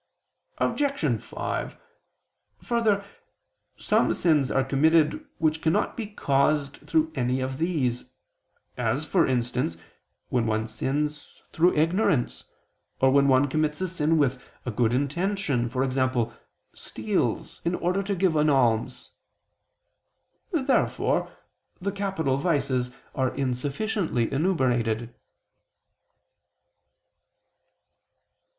Obj. 0.57 1.21
5: 1.21 1.77
Further, 2.63 3.05
some 3.77 4.11
sins 4.13 4.49
are 4.49 4.63
committed 4.63 5.23
which 5.37 5.61
cannot 5.61 5.95
be 5.95 6.07
caused 6.07 6.77
through 6.77 7.11
any 7.13 7.39
of 7.39 7.59
these: 7.59 8.05
as, 8.77 9.05
for 9.05 9.27
instance, 9.27 9.77
when 10.29 10.47
one 10.47 10.65
sins 10.65 11.43
through 11.51 11.75
ignorance, 11.77 12.45
or 12.99 13.11
when 13.11 13.27
one 13.27 13.47
commits 13.47 13.79
a 13.79 13.87
sin 13.87 14.17
with 14.17 14.41
a 14.65 14.71
good 14.71 14.91
intention, 14.95 15.69
e.g. 15.71 16.21
steals 16.73 17.61
in 17.63 17.75
order 17.75 18.01
to 18.01 18.15
give 18.15 18.35
an 18.35 18.49
alms. 18.49 19.11
Therefore 20.51 21.31
the 21.79 21.91
capital 21.91 22.37
vices 22.37 22.89
are 23.13 23.35
insufficiently 23.35 24.33
enumerated. 24.33 25.13